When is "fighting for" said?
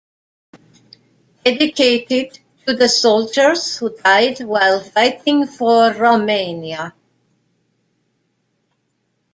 4.83-5.93